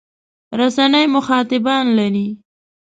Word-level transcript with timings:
رسنۍ 0.59 1.05
مخاطبان 1.15 1.85
لري. 1.97 2.27